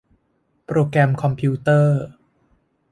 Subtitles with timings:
[0.65, 2.01] โปรแกรมคอมพิวเตอร์